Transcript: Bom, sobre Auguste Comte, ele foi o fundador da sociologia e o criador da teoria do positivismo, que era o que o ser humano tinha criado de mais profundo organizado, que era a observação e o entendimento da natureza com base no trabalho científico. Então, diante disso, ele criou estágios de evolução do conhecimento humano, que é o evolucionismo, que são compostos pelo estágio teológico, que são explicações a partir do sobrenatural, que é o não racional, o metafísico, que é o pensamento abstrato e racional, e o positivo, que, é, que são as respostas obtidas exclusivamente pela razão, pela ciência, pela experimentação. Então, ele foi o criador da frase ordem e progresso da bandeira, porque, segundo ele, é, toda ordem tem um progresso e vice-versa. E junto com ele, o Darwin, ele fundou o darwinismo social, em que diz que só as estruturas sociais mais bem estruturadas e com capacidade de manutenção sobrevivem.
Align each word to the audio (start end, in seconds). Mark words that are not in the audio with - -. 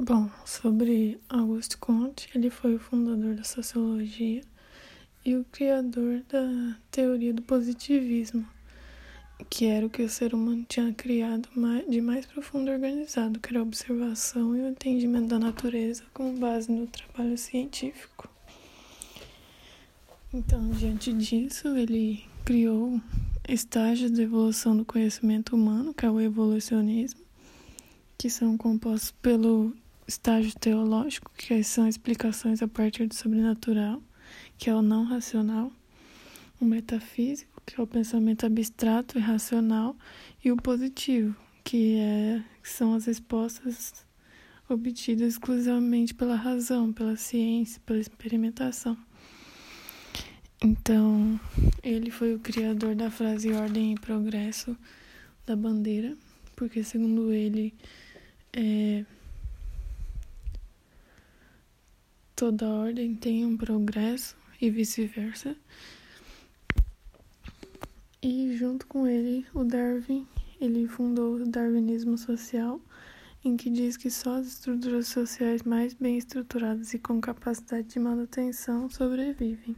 Bom, 0.00 0.30
sobre 0.44 1.18
Auguste 1.28 1.76
Comte, 1.76 2.30
ele 2.32 2.50
foi 2.50 2.76
o 2.76 2.78
fundador 2.78 3.34
da 3.34 3.42
sociologia 3.42 4.42
e 5.24 5.34
o 5.34 5.44
criador 5.50 6.22
da 6.28 6.76
teoria 6.88 7.34
do 7.34 7.42
positivismo, 7.42 8.46
que 9.50 9.66
era 9.66 9.84
o 9.84 9.90
que 9.90 10.02
o 10.02 10.08
ser 10.08 10.34
humano 10.34 10.64
tinha 10.68 10.92
criado 10.92 11.48
de 11.88 12.00
mais 12.00 12.24
profundo 12.26 12.70
organizado, 12.70 13.40
que 13.40 13.48
era 13.48 13.58
a 13.58 13.62
observação 13.62 14.56
e 14.56 14.60
o 14.60 14.68
entendimento 14.68 15.26
da 15.26 15.38
natureza 15.40 16.04
com 16.14 16.32
base 16.32 16.70
no 16.70 16.86
trabalho 16.86 17.36
científico. 17.36 18.30
Então, 20.32 20.70
diante 20.70 21.12
disso, 21.12 21.76
ele 21.76 22.24
criou 22.44 23.00
estágios 23.48 24.12
de 24.12 24.22
evolução 24.22 24.76
do 24.76 24.84
conhecimento 24.84 25.56
humano, 25.56 25.92
que 25.92 26.06
é 26.06 26.10
o 26.10 26.20
evolucionismo, 26.20 27.20
que 28.16 28.30
são 28.30 28.56
compostos 28.56 29.10
pelo 29.10 29.74
estágio 30.08 30.58
teológico, 30.58 31.30
que 31.36 31.62
são 31.62 31.86
explicações 31.86 32.62
a 32.62 32.66
partir 32.66 33.06
do 33.06 33.14
sobrenatural, 33.14 34.02
que 34.56 34.70
é 34.70 34.74
o 34.74 34.80
não 34.80 35.04
racional, 35.04 35.70
o 36.58 36.64
metafísico, 36.64 37.62
que 37.66 37.78
é 37.78 37.82
o 37.82 37.86
pensamento 37.86 38.46
abstrato 38.46 39.18
e 39.18 39.20
racional, 39.20 39.94
e 40.42 40.50
o 40.50 40.56
positivo, 40.56 41.36
que, 41.62 41.98
é, 41.98 42.42
que 42.62 42.68
são 42.70 42.94
as 42.94 43.04
respostas 43.04 44.06
obtidas 44.66 45.34
exclusivamente 45.34 46.14
pela 46.14 46.36
razão, 46.36 46.90
pela 46.90 47.16
ciência, 47.16 47.80
pela 47.84 48.00
experimentação. 48.00 48.96
Então, 50.64 51.38
ele 51.82 52.10
foi 52.10 52.34
o 52.34 52.40
criador 52.40 52.94
da 52.94 53.10
frase 53.10 53.52
ordem 53.52 53.92
e 53.92 54.00
progresso 54.00 54.76
da 55.46 55.54
bandeira, 55.54 56.16
porque, 56.56 56.82
segundo 56.82 57.32
ele, 57.32 57.72
é, 58.52 59.04
toda 62.38 62.68
ordem 62.68 63.16
tem 63.16 63.44
um 63.44 63.56
progresso 63.56 64.36
e 64.60 64.70
vice-versa. 64.70 65.56
E 68.22 68.56
junto 68.56 68.86
com 68.86 69.08
ele, 69.08 69.44
o 69.52 69.64
Darwin, 69.64 70.24
ele 70.60 70.86
fundou 70.86 71.34
o 71.34 71.44
darwinismo 71.44 72.16
social, 72.16 72.80
em 73.44 73.56
que 73.56 73.68
diz 73.68 73.96
que 73.96 74.08
só 74.08 74.36
as 74.36 74.46
estruturas 74.46 75.08
sociais 75.08 75.64
mais 75.64 75.94
bem 75.94 76.16
estruturadas 76.16 76.94
e 76.94 77.00
com 77.00 77.20
capacidade 77.20 77.88
de 77.88 77.98
manutenção 77.98 78.88
sobrevivem. 78.88 79.74